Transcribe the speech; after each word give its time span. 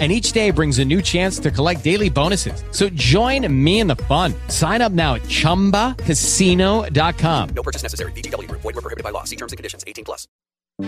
And 0.00 0.10
each 0.10 0.32
day 0.32 0.50
brings 0.50 0.80
a 0.80 0.84
new 0.84 1.00
chance 1.00 1.38
to 1.38 1.52
collect 1.52 1.84
daily 1.84 2.10
bonuses. 2.10 2.64
So 2.72 2.88
join 2.88 3.46
me 3.64 3.78
in 3.78 3.86
the 3.86 3.94
fun. 3.94 4.34
Sign 4.48 4.82
up 4.82 4.90
now 4.90 5.14
at 5.14 5.22
chumbacasino.com. 5.22 7.48
No 7.54 7.62
purchase 7.62 7.84
necessary. 7.84 8.10
VGW 8.10 8.48
Group. 8.48 8.62
Void 8.62 8.74
were 8.74 8.82
prohibited 8.82 9.04
by 9.04 9.10
law. 9.10 9.22
See 9.22 9.36
terms 9.36 9.52
and 9.52 9.56
conditions. 9.56 9.84
18 9.86 10.04
plus. 10.04 10.26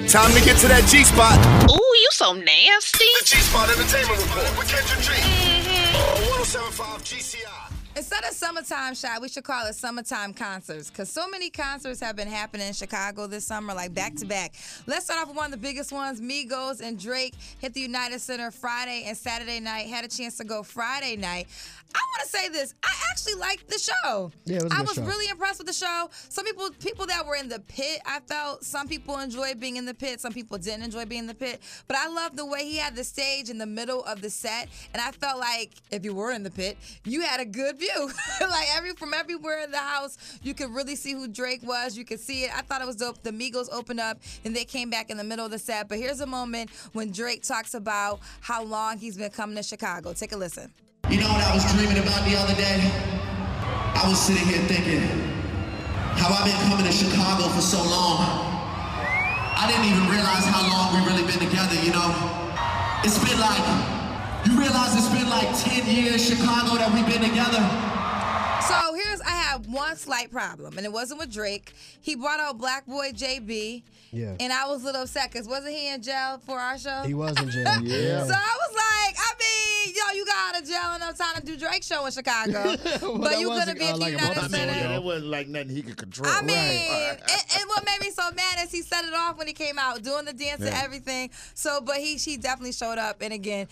Time 0.08 0.34
to 0.34 0.40
get 0.44 0.56
to 0.58 0.66
that 0.66 0.84
G 0.88 1.04
spot. 1.04 1.38
Ooh, 1.70 1.76
you 1.76 2.08
so 2.10 2.32
nasty. 2.32 3.04
The 3.20 3.24
G 3.24 3.36
Spot 3.36 3.68
Entertainment 3.70 4.20
Report 4.20 4.58
with 4.58 4.66
Kendra 4.66 5.00
G. 5.00 5.12
Uh, 5.94 6.42
1075 6.42 7.04
GCI. 7.04 7.85
Instead 7.96 8.24
of 8.24 8.32
summertime 8.32 8.94
shot, 8.94 9.22
we 9.22 9.28
should 9.28 9.42
call 9.44 9.66
it 9.66 9.74
summertime 9.74 10.34
concerts 10.34 10.90
because 10.90 11.08
so 11.08 11.26
many 11.26 11.48
concerts 11.48 11.98
have 11.98 12.14
been 12.14 12.28
happening 12.28 12.66
in 12.66 12.74
Chicago 12.74 13.26
this 13.26 13.46
summer, 13.46 13.72
like 13.72 13.94
back 13.94 14.14
to 14.16 14.26
back. 14.26 14.52
Let's 14.86 15.06
start 15.06 15.22
off 15.22 15.28
with 15.28 15.36
one 15.38 15.46
of 15.46 15.52
the 15.52 15.66
biggest 15.66 15.92
ones. 15.92 16.20
Migos 16.20 16.82
and 16.82 17.00
Drake 17.00 17.32
hit 17.58 17.72
the 17.72 17.80
United 17.80 18.20
Center 18.20 18.50
Friday 18.50 19.04
and 19.06 19.16
Saturday 19.16 19.60
night. 19.60 19.86
Had 19.86 20.04
a 20.04 20.08
chance 20.08 20.36
to 20.36 20.44
go 20.44 20.62
Friday 20.62 21.16
night. 21.16 21.46
I 21.94 21.98
want 21.98 22.22
to 22.22 22.28
say 22.28 22.48
this. 22.48 22.74
I 22.84 22.92
actually 23.10 23.34
liked 23.34 23.68
the 23.68 23.78
show. 23.78 24.30
Yeah, 24.44 24.58
it 24.58 24.64
was 24.64 24.72
I 24.72 24.82
was 24.82 24.94
show. 24.94 25.02
really 25.02 25.28
impressed 25.28 25.58
with 25.58 25.66
the 25.66 25.72
show. 25.72 26.10
Some 26.28 26.44
people, 26.44 26.70
people 26.80 27.06
that 27.06 27.26
were 27.26 27.36
in 27.36 27.48
the 27.48 27.60
pit, 27.60 28.00
I 28.04 28.20
felt 28.20 28.64
some 28.64 28.88
people 28.88 29.18
enjoyed 29.18 29.60
being 29.60 29.76
in 29.76 29.86
the 29.86 29.94
pit. 29.94 30.20
Some 30.20 30.32
people 30.32 30.58
didn't 30.58 30.82
enjoy 30.82 31.06
being 31.06 31.20
in 31.20 31.26
the 31.26 31.34
pit. 31.34 31.60
But 31.88 31.96
I 31.96 32.08
love 32.08 32.36
the 32.36 32.44
way 32.44 32.64
he 32.64 32.76
had 32.76 32.96
the 32.96 33.04
stage 33.04 33.48
in 33.48 33.58
the 33.58 33.66
middle 33.66 34.04
of 34.04 34.20
the 34.20 34.30
set, 34.30 34.68
and 34.92 35.00
I 35.02 35.10
felt 35.12 35.38
like 35.38 35.72
if 35.90 36.04
you 36.04 36.14
were 36.14 36.32
in 36.32 36.42
the 36.42 36.50
pit, 36.50 36.76
you 37.04 37.22
had 37.22 37.40
a 37.40 37.44
good 37.44 37.78
view. 37.78 38.10
like 38.40 38.68
every 38.74 38.92
from 38.94 39.14
everywhere 39.14 39.62
in 39.62 39.70
the 39.70 39.78
house, 39.78 40.18
you 40.42 40.54
could 40.54 40.70
really 40.70 40.96
see 40.96 41.12
who 41.12 41.28
Drake 41.28 41.62
was. 41.62 41.96
You 41.96 42.04
could 42.04 42.20
see 42.20 42.44
it. 42.44 42.56
I 42.56 42.62
thought 42.62 42.82
it 42.82 42.86
was 42.86 42.96
dope. 42.96 43.22
The 43.22 43.30
Migos 43.30 43.68
opened 43.72 44.00
up 44.00 44.18
and 44.44 44.54
they 44.54 44.64
came 44.64 44.90
back 44.90 45.10
in 45.10 45.16
the 45.16 45.24
middle 45.24 45.44
of 45.44 45.50
the 45.50 45.58
set. 45.58 45.88
But 45.88 45.98
here's 45.98 46.20
a 46.20 46.26
moment 46.26 46.70
when 46.92 47.10
Drake 47.10 47.42
talks 47.42 47.74
about 47.74 48.20
how 48.40 48.62
long 48.62 48.98
he's 48.98 49.16
been 49.16 49.30
coming 49.30 49.56
to 49.56 49.62
Chicago. 49.62 50.12
Take 50.12 50.32
a 50.32 50.36
listen. 50.36 50.72
You 51.08 51.20
know 51.22 51.30
what 51.30 51.38
I 51.38 51.54
was 51.54 51.62
dreaming 51.70 52.02
about 52.02 52.26
the 52.26 52.34
other 52.34 52.54
day? 52.54 52.82
I 53.94 54.02
was 54.08 54.18
sitting 54.18 54.42
here 54.42 54.58
thinking 54.66 55.06
how 56.18 56.34
I've 56.34 56.44
been 56.44 56.58
coming 56.66 56.84
to 56.84 56.90
Chicago 56.90 57.46
for 57.54 57.60
so 57.60 57.78
long. 57.78 58.18
I 59.54 59.70
didn't 59.70 59.86
even 59.86 60.10
realize 60.10 60.44
how 60.50 60.66
long 60.66 60.98
we've 60.98 61.06
really 61.06 61.22
been 61.22 61.38
together, 61.38 61.78
you 61.78 61.94
know? 61.94 62.10
It's 63.06 63.22
been 63.22 63.38
like, 63.38 63.62
you 64.50 64.58
realize 64.58 64.98
it's 64.98 65.08
been 65.14 65.30
like 65.30 65.46
10 65.54 65.86
years, 65.86 66.26
Chicago, 66.26 66.74
that 66.74 66.90
we've 66.92 67.06
been 67.06 67.22
together? 67.22 67.62
So 68.66 68.94
here's 68.94 69.20
I 69.20 69.30
have 69.30 69.68
one 69.68 69.94
slight 69.94 70.32
problem, 70.32 70.76
and 70.76 70.84
it 70.84 70.92
wasn't 70.92 71.20
with 71.20 71.32
Drake. 71.32 71.72
He 72.00 72.16
brought 72.16 72.40
out 72.40 72.58
BlocBoy 72.58 73.14
JB. 73.14 73.84
Yeah. 74.10 74.34
And 74.40 74.52
I 74.52 74.66
was 74.66 74.82
a 74.82 74.86
little 74.86 75.02
upset 75.02 75.30
because 75.30 75.46
wasn't 75.46 75.74
he 75.74 75.92
in 75.92 76.02
jail 76.02 76.40
for 76.44 76.58
our 76.58 76.76
show? 76.76 77.02
He 77.06 77.14
was 77.14 77.38
in 77.40 77.48
jail. 77.48 77.64
So 78.26 78.34
I 78.34 78.56
was 78.58 78.74
like, 78.74 79.16
I 79.18 79.32
mean, 79.38 79.94
yo, 79.94 80.16
you 80.16 80.26
got 80.26 80.56
out 80.56 80.62
of 80.62 80.68
jail 80.68 80.94
enough 80.96 81.05
time 81.16 81.34
to 81.36 81.42
do 81.42 81.56
Drake 81.56 81.82
show 81.82 82.04
in 82.06 82.12
Chicago, 82.12 82.52
Well, 83.02 83.18
but 83.18 83.38
you 83.38 83.48
was, 83.48 83.64
gonna 83.64 83.74
be 83.74 83.84
at 83.86 83.94
the 83.94 84.00
like 84.00 84.08
a 84.08 84.12
United 84.12 84.36
month 84.36 84.50
Center. 84.50 84.72
ago. 84.72 84.94
it 84.94 85.02
wasn't 85.02 85.26
like 85.26 85.48
nothing 85.48 85.70
he 85.70 85.82
could 85.82 85.96
control. 85.96 86.28
I 86.30 86.42
mean, 86.42 86.56
and, 86.56 87.20
and 87.20 87.68
what 87.68 87.84
made 87.84 88.00
me 88.00 88.10
so 88.10 88.30
mad 88.32 88.58
is 88.62 88.70
he 88.70 88.82
set 88.82 89.04
it 89.04 89.14
off 89.14 89.36
when 89.36 89.46
he 89.46 89.52
came 89.52 89.78
out, 89.78 90.02
doing 90.02 90.24
the 90.24 90.32
dance 90.32 90.60
and 90.60 90.74
everything. 90.74 91.30
So, 91.54 91.80
but 91.80 91.96
he 91.96 92.18
she 92.18 92.36
definitely 92.36 92.72
showed 92.72 92.98
up, 92.98 93.22
and 93.22 93.32
again, 93.32 93.68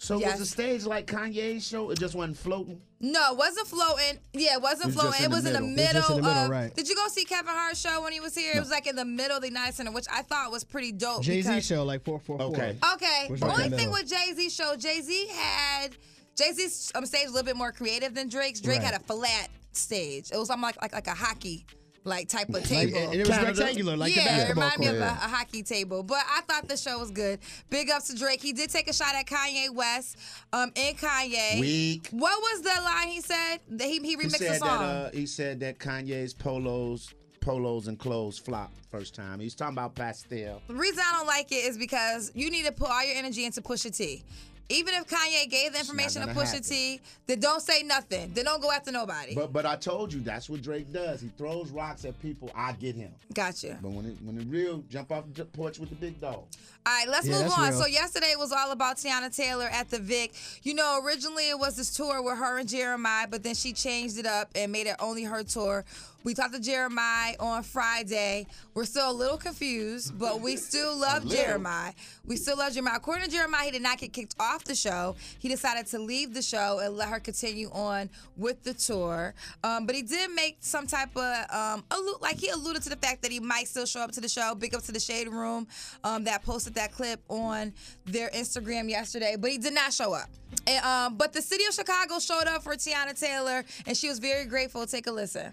so 0.00 0.18
yes. 0.18 0.38
was 0.38 0.48
the 0.48 0.54
stage 0.54 0.86
like 0.86 1.06
Kanye's 1.06 1.66
show? 1.66 1.90
It 1.90 1.98
just 1.98 2.14
wasn't 2.14 2.38
floating. 2.38 2.80
No, 3.00 3.32
it 3.32 3.36
wasn't 3.36 3.66
floating. 3.66 4.18
Yeah, 4.32 4.54
it 4.54 4.62
wasn't 4.62 4.84
It 4.84 4.86
was 4.86 4.94
floating. 4.96 5.24
It 5.24 5.30
was 5.30 5.44
in 5.44 5.52
the 5.52 5.60
middle. 5.60 5.74
middle. 5.76 5.84
It 5.84 5.94
was 5.94 5.94
just 5.94 6.10
in 6.10 6.16
the 6.16 6.22
middle, 6.22 6.44
of, 6.44 6.50
right. 6.50 6.74
Did 6.74 6.88
you 6.88 6.96
go 6.96 7.06
see 7.08 7.24
Kevin 7.26 7.52
Hart's 7.52 7.78
show 7.78 8.02
when 8.02 8.12
he 8.14 8.20
was 8.20 8.34
here? 8.34 8.52
It 8.54 8.60
was 8.60 8.70
like 8.70 8.86
in 8.86 8.96
the 8.96 9.04
middle 9.04 9.36
of 9.36 9.42
the 9.42 9.48
United 9.48 9.74
Center, 9.74 9.92
which 9.92 10.06
I 10.10 10.22
thought 10.22 10.50
was 10.50 10.64
pretty 10.64 10.92
dope. 10.92 11.22
Jay 11.22 11.42
Z 11.42 11.60
show 11.60 11.84
like 11.84 12.02
four 12.02 12.18
four 12.18 12.38
four. 12.38 12.46
Okay. 12.46 12.78
Okay. 12.94 13.26
Was 13.28 13.40
The 13.40 13.46
only 13.46 13.68
the 13.68 13.76
thing 13.76 13.90
with 13.90 14.08
Jay 14.08 14.32
Z 14.34 14.48
show, 14.48 14.74
Jay 14.76 15.02
Z 15.02 15.28
had 15.34 15.96
Jay 16.36 16.52
Z's 16.52 16.92
um, 16.94 17.04
stage 17.06 17.26
a 17.26 17.30
little 17.30 17.44
bit 17.44 17.56
more 17.56 17.72
creative 17.72 18.14
than 18.14 18.28
Drake's. 18.28 18.60
Drake 18.60 18.78
Right. 18.78 18.92
had 18.92 19.00
a 19.00 19.04
flat 19.04 19.48
stage. 19.72 20.30
It 20.32 20.36
was 20.38 20.48
something 20.48 20.62
like 20.62 20.80
like 20.80 20.92
like 20.94 21.06
a 21.06 21.14
hockey 21.14 21.66
like 22.04 22.28
type 22.30 22.48
of 22.48 22.64
table. 22.64 22.96
and 22.96 23.12
it 23.14 23.18
was 23.18 23.28
Canada. 23.28 23.60
rectangular, 23.60 23.94
like 23.96 24.16
yeah, 24.16 24.22
the 24.24 24.30
it 24.30 24.54
basketball 24.54 24.64
reminded 24.64 24.80
me 24.80 24.86
court. 24.86 24.96
of 24.96 25.22
a, 25.22 25.24
a 25.26 25.28
hockey 25.28 25.62
table. 25.62 26.02
But 26.02 26.22
I 26.30 26.40
thought 26.40 26.66
the 26.66 26.78
show 26.78 26.98
was 26.98 27.10
good. 27.10 27.40
Big 27.68 27.90
ups 27.90 28.08
to 28.08 28.16
Drake. 28.16 28.40
He 28.40 28.54
did 28.54 28.70
take 28.70 28.88
a 28.88 28.92
shot 28.94 29.14
at 29.14 29.26
Kanye 29.26 29.68
West. 29.74 30.16
Um, 30.52 30.72
in 30.76 30.94
Kanye. 30.94 31.60
Weak. 31.60 32.08
What 32.10 32.40
was 32.40 32.62
the 32.62 32.80
line 32.82 33.08
he 33.08 33.20
said? 33.20 33.58
That 33.68 33.86
he, 33.86 33.98
he 33.98 34.00
He 34.00 34.16
remixed 34.16 34.38
the 34.38 34.46
said 34.46 34.58
song. 34.60 34.78
that 34.78 34.84
uh, 34.86 35.10
he 35.12 35.26
said 35.26 35.60
that 35.60 35.78
Kanye's 35.78 36.32
polos, 36.32 37.12
polos 37.40 37.86
and 37.86 37.98
clothes 37.98 38.38
flopped 38.38 38.78
first 38.90 39.14
time. 39.14 39.38
He 39.38 39.44
was 39.44 39.54
talking 39.54 39.74
about 39.74 39.94
pastel. 39.94 40.62
The 40.68 40.74
reason 40.74 41.04
I 41.06 41.18
don't 41.18 41.26
like 41.26 41.52
it 41.52 41.66
is 41.66 41.76
because 41.76 42.32
you 42.34 42.50
need 42.50 42.64
to 42.64 42.72
put 42.72 42.88
all 42.90 43.04
your 43.04 43.14
energy 43.16 43.44
into 43.44 43.60
Pusha 43.60 43.94
T. 43.94 44.24
Even 44.70 44.94
if 44.94 45.06
Kanye 45.08 45.50
gave 45.50 45.72
the 45.72 45.80
information 45.80 46.22
to 46.22 46.28
gonna 46.28 46.40
Pusha 46.40 46.46
happen. 46.46 46.62
T, 46.62 47.00
then 47.26 47.40
don't 47.40 47.60
say 47.60 47.82
nothing. 47.82 48.30
Then 48.32 48.44
don't 48.44 48.62
go 48.62 48.70
after 48.70 48.92
nobody. 48.92 49.34
But 49.34 49.52
but 49.52 49.66
I 49.66 49.76
told 49.76 50.12
you 50.12 50.20
that's 50.20 50.48
what 50.48 50.62
Drake 50.62 50.92
does. 50.92 51.20
He 51.20 51.28
throws 51.36 51.70
rocks 51.70 52.04
at 52.04 52.20
people. 52.22 52.50
I 52.54 52.72
get 52.72 52.94
him. 52.94 53.10
gotcha. 53.34 53.78
But 53.82 53.90
when 53.90 54.06
it, 54.06 54.16
when 54.22 54.36
the 54.38 54.44
real 54.44 54.82
jump 54.88 55.10
off 55.12 55.24
the 55.34 55.44
porch 55.44 55.78
with 55.78 55.88
the 55.90 55.96
big 55.96 56.20
dog. 56.20 56.44
All 56.86 56.96
right, 56.96 57.08
let's 57.08 57.26
Yeah, 57.26 57.42
move 57.42 57.52
on. 57.58 57.70
real. 57.70 57.80
So 57.80 57.86
yesterday 57.86 58.34
was 58.38 58.52
all 58.52 58.70
about 58.70 58.96
Teyana 58.96 59.34
Taylor 59.34 59.66
at 59.66 59.90
the 59.90 59.98
Vic. 59.98 60.32
You 60.62 60.74
know, 60.74 61.00
originally 61.04 61.50
it 61.50 61.58
was 61.58 61.76
this 61.76 61.94
tour 61.94 62.22
with 62.22 62.38
her 62.38 62.58
and 62.58 62.68
Jeremiah, 62.68 63.26
but 63.28 63.42
then 63.42 63.54
she 63.54 63.72
changed 63.72 64.18
it 64.18 64.24
up 64.26 64.48
and 64.54 64.72
made 64.72 64.86
it 64.86 64.96
only 64.98 65.24
her 65.24 65.42
tour. 65.42 65.84
We 66.22 66.34
talked 66.34 66.52
to 66.52 66.60
Jeremiah 66.60 67.34
on 67.40 67.62
Friday. 67.62 68.46
We're 68.74 68.84
still 68.84 69.10
a 69.10 69.12
little 69.12 69.38
confused, 69.38 70.18
but 70.18 70.40
we 70.40 70.56
still 70.56 70.94
love 70.96 71.26
Jeremiah. 71.26 71.92
We 72.26 72.36
still 72.36 72.58
love 72.58 72.74
Jeremiah. 72.74 72.96
According 72.96 73.24
to 73.24 73.30
Jeremiah, 73.30 73.64
he 73.64 73.70
did 73.70 73.82
not 73.82 73.98
get 73.98 74.12
kicked 74.12 74.34
off 74.38 74.64
the 74.64 74.74
show. 74.74 75.16
He 75.38 75.48
decided 75.48 75.86
to 75.86 75.98
leave 75.98 76.34
the 76.34 76.42
show 76.42 76.80
and 76.80 76.96
let 76.96 77.08
her 77.08 77.20
continue 77.20 77.70
on 77.72 78.10
with 78.36 78.62
the 78.62 78.74
tour. 78.74 79.34
Um, 79.64 79.86
but 79.86 79.94
he 79.94 80.02
did 80.02 80.30
make 80.32 80.58
some 80.60 80.86
type 80.86 81.16
of 81.16 81.50
um, 81.50 81.84
allude, 81.90 82.20
like 82.20 82.38
he 82.38 82.50
alluded 82.50 82.82
to 82.82 82.90
the 82.90 82.96
fact 82.96 83.22
that 83.22 83.32
he 83.32 83.40
might 83.40 83.68
still 83.68 83.86
show 83.86 84.00
up 84.00 84.12
to 84.12 84.20
the 84.20 84.28
show. 84.28 84.54
Big 84.54 84.74
up 84.74 84.82
to 84.82 84.92
the 84.92 85.00
Shade 85.00 85.28
Room 85.28 85.66
um, 86.04 86.24
that 86.24 86.42
posted 86.42 86.74
that 86.74 86.92
clip 86.92 87.20
on 87.28 87.72
their 88.04 88.28
Instagram 88.30 88.90
yesterday, 88.90 89.36
but 89.38 89.50
he 89.50 89.56
did 89.56 89.72
not 89.72 89.92
show 89.92 90.12
up. 90.12 90.28
And, 90.66 90.84
um, 90.84 91.16
but 91.16 91.32
the 91.32 91.40
city 91.40 91.64
of 91.64 91.72
Chicago 91.72 92.18
showed 92.18 92.46
up 92.46 92.62
for 92.62 92.74
Teyana 92.74 93.18
Taylor, 93.18 93.64
and 93.86 93.96
she 93.96 94.08
was 94.08 94.18
very 94.18 94.44
grateful. 94.44 94.84
Take 94.86 95.06
a 95.06 95.12
listen. 95.12 95.52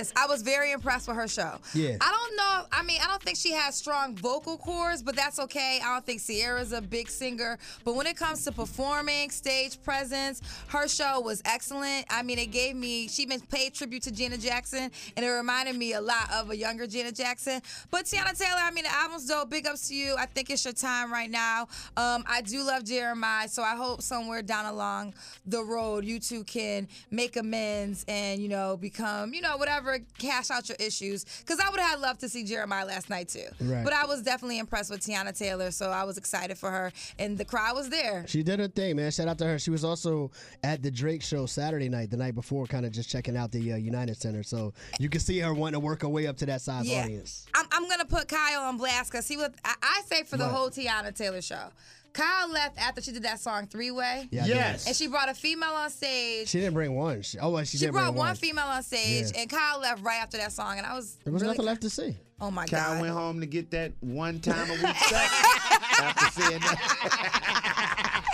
This. 0.00 0.12
I 0.16 0.26
was 0.26 0.40
very 0.40 0.72
impressed 0.72 1.08
with 1.08 1.16
her 1.16 1.28
show. 1.28 1.58
Yeah. 1.74 1.96
I 2.00 2.10
don't 2.10 2.36
know. 2.36 2.64
I 2.72 2.82
mean, 2.82 3.00
I 3.02 3.06
don't 3.06 3.22
think 3.22 3.36
she 3.36 3.52
has 3.52 3.74
strong 3.74 4.16
vocal 4.16 4.56
cords, 4.56 5.02
but 5.02 5.14
that's 5.14 5.38
okay. 5.38 5.78
I 5.84 5.92
don't 5.92 6.06
think 6.06 6.20
Sierra's 6.20 6.72
a 6.72 6.80
big 6.80 7.10
singer. 7.10 7.58
But 7.84 7.96
when 7.96 8.06
it 8.06 8.16
comes 8.16 8.42
to 8.46 8.52
performing, 8.52 9.28
stage 9.28 9.82
presence, 9.82 10.40
her 10.68 10.88
show 10.88 11.20
was 11.20 11.42
excellent. 11.44 12.06
I 12.08 12.22
mean, 12.22 12.38
it 12.38 12.50
gave 12.50 12.76
me, 12.76 13.08
she 13.08 13.22
even 13.24 13.40
paid 13.40 13.74
tribute 13.74 14.02
to 14.04 14.10
Janet 14.10 14.40
Jackson, 14.40 14.90
and 15.16 15.26
it 15.26 15.28
reminded 15.28 15.76
me 15.76 15.92
a 15.92 16.00
lot 16.00 16.30
of 16.32 16.48
a 16.48 16.56
younger 16.56 16.86
Janet 16.86 17.14
Jackson. 17.14 17.60
But 17.90 18.06
Teyana 18.06 18.38
Taylor, 18.38 18.60
I 18.62 18.70
mean, 18.70 18.84
the 18.84 18.94
album's 18.94 19.26
dope. 19.26 19.50
Big 19.50 19.66
ups 19.66 19.88
to 19.88 19.94
you. 19.94 20.16
I 20.18 20.24
think 20.24 20.48
it's 20.48 20.64
your 20.64 20.72
time 20.72 21.12
right 21.12 21.30
now. 21.30 21.68
Um, 21.98 22.24
I 22.26 22.40
do 22.40 22.62
love 22.62 22.84
Jeremiah, 22.84 23.48
so 23.48 23.62
I 23.62 23.76
hope 23.76 24.00
somewhere 24.00 24.40
down 24.40 24.64
along 24.64 25.12
the 25.44 25.62
road 25.62 26.06
you 26.06 26.18
two 26.18 26.42
can 26.44 26.88
make 27.10 27.36
amends 27.36 28.06
and, 28.08 28.40
you 28.40 28.48
know, 28.48 28.78
become, 28.78 29.34
you 29.34 29.42
know, 29.42 29.58
whatever, 29.58 29.89
cash 30.18 30.50
out 30.50 30.68
your 30.68 30.76
issues. 30.80 31.24
Because 31.40 31.58
I 31.60 31.68
would 31.70 31.80
have 31.80 32.00
loved 32.00 32.20
to 32.20 32.28
see 32.28 32.44
Jeremiah 32.44 32.86
last 32.86 33.10
night 33.10 33.28
too. 33.28 33.46
Right. 33.60 33.84
But 33.84 33.92
I 33.92 34.06
was 34.06 34.22
definitely 34.22 34.58
impressed 34.58 34.90
with 34.90 35.00
Teyana 35.00 35.36
Taylor, 35.36 35.70
so 35.70 35.90
I 35.90 36.04
was 36.04 36.16
excited 36.18 36.56
for 36.58 36.70
her. 36.70 36.92
And 37.18 37.36
the 37.36 37.44
crowd 37.44 37.74
was 37.76 37.88
there. 37.88 38.24
She 38.28 38.42
did 38.42 38.58
her 38.60 38.68
thing, 38.68 38.96
man. 38.96 39.10
Shout 39.10 39.28
out 39.28 39.38
to 39.38 39.44
her. 39.46 39.58
She 39.58 39.70
was 39.70 39.84
also 39.84 40.30
at 40.62 40.82
the 40.82 40.90
Drake 40.90 41.22
show 41.22 41.46
Saturday 41.46 41.88
night, 41.88 42.10
the 42.10 42.16
night 42.16 42.34
before, 42.34 42.66
kind 42.66 42.86
of 42.86 42.92
just 42.92 43.08
checking 43.10 43.36
out 43.36 43.52
the 43.52 43.72
uh, 43.72 43.76
United 43.76 44.16
Center. 44.16 44.42
So 44.42 44.72
you 44.98 45.08
can 45.08 45.20
see 45.20 45.38
her 45.40 45.52
wanting 45.54 45.80
to 45.80 45.84
work 45.84 46.02
her 46.02 46.08
way 46.08 46.26
up 46.26 46.36
to 46.38 46.46
that 46.46 46.60
size 46.62 46.86
Yeah. 46.88 47.02
audience. 47.04 47.46
I'm, 47.54 47.66
I'm 47.72 47.88
gonna 47.88 48.04
put 48.04 48.28
Kyle 48.28 48.62
on 48.62 48.76
blast 48.76 49.10
because 49.10 49.26
he 49.28 49.36
was. 49.36 49.50
I, 49.64 49.74
I 49.82 50.02
say 50.06 50.22
for 50.24 50.36
the 50.36 50.44
Right. 50.44 50.52
whole 50.52 50.70
Teyana 50.70 51.14
Taylor 51.14 51.42
show. 51.42 51.68
Kyle 52.12 52.50
left 52.50 52.78
after 52.78 53.00
she 53.02 53.12
did 53.12 53.22
that 53.22 53.38
song 53.40 53.66
Three 53.66 53.90
Way. 53.90 54.28
Yeah, 54.30 54.46
Yes. 54.46 54.86
And 54.86 54.96
she 54.96 55.06
brought 55.08 55.28
a 55.28 55.34
female 55.34 55.70
on 55.70 55.90
stage. 55.90 56.48
She 56.48 56.58
didn't 56.58 56.74
bring 56.74 56.94
one. 56.94 57.22
She, 57.22 57.38
oh, 57.38 57.50
well, 57.50 57.64
she, 57.64 57.78
She 57.78 57.86
did 57.86 57.92
brought 57.92 58.06
bring 58.06 58.14
one 58.16 58.34
She 58.36 58.52
brought 58.52 58.56
one. 58.56 58.64
female 58.64 58.66
on 58.76 58.82
stage, 58.82 59.30
Yeah. 59.34 59.40
and 59.42 59.50
Kyle 59.50 59.78
left 59.80 60.02
right 60.02 60.20
after 60.20 60.36
that 60.38 60.52
song, 60.52 60.78
and 60.78 60.86
I 60.86 60.94
was. 60.94 61.16
There 61.24 61.32
was 61.32 61.42
really 61.42 61.52
nothing 61.54 61.66
left 61.66 61.82
to 61.82 61.90
see. 61.90 62.16
Oh 62.40 62.50
my 62.50 62.66
Kyle 62.66 62.80
God. 62.80 62.86
Kyle 62.94 63.00
went 63.02 63.12
home 63.12 63.40
to 63.40 63.46
get 63.46 63.70
that 63.72 63.92
one 64.00 64.40
time 64.40 64.68
a 64.70 64.72
week 64.74 64.82
after 65.12 66.40
seeing 66.40 66.58
that. 66.60 68.24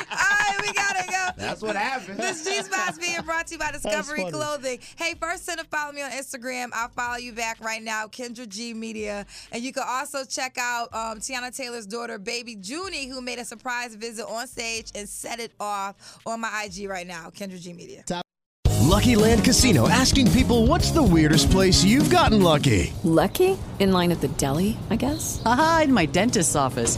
All 1.01 1.07
right, 1.07 1.31
we 1.35 1.41
go. 1.41 1.45
That's 1.45 1.61
what 1.61 1.75
happened. 1.75 2.19
This 2.19 2.45
G 2.45 2.61
Spot's 2.63 2.97
being 2.97 3.21
brought 3.21 3.47
to 3.47 3.53
you 3.53 3.59
by 3.59 3.71
Discovery. 3.71 4.25
Clothing. 4.31 4.79
Hey, 4.95 5.15
first 5.19 5.45
send 5.45 5.59
a 5.59 5.63
follow 5.65 5.91
me 5.93 6.01
on 6.01 6.11
Instagram. 6.11 6.69
I'll 6.73 6.89
follow 6.89 7.17
you 7.17 7.33
back 7.33 7.59
right 7.61 7.81
now, 7.81 8.07
Kendra 8.07 8.47
G 8.47 8.73
Media. 8.73 9.25
And 9.51 9.63
you 9.63 9.73
can 9.73 9.83
also 9.85 10.23
check 10.23 10.57
out 10.59 10.93
um, 10.93 11.19
Teyana 11.19 11.55
Taylor's 11.55 11.85
daughter, 11.85 12.17
baby 12.19 12.57
Junie, 12.61 13.07
who 13.07 13.21
made 13.21 13.39
a 13.39 13.45
surprise 13.45 13.95
visit 13.95 14.25
on 14.25 14.47
stage 14.47 14.91
and 14.95 15.07
set 15.07 15.39
it 15.39 15.51
off 15.59 16.19
on 16.25 16.41
my 16.41 16.67
IG 16.69 16.89
right 16.89 17.07
now, 17.07 17.29
Kendra 17.29 17.59
G 17.59 17.73
Media. 17.73 18.03
Lucky 18.91 19.15
Land 19.15 19.45
Casino 19.45 19.87
asking 19.87 20.29
people 20.31 20.67
what's 20.67 20.91
the 20.91 21.01
weirdest 21.01 21.49
place 21.49 21.83
you've 21.83 22.09
gotten 22.09 22.41
lucky? 22.41 22.93
Lucky? 23.03 23.57
In 23.79 23.93
line 23.93 24.11
at 24.11 24.19
the 24.19 24.27
deli, 24.27 24.77
I 24.89 24.97
guess? 24.97 25.41
Aha, 25.45 25.81
in 25.85 25.93
my 25.93 26.05
dentist's 26.05 26.55
office. 26.55 26.97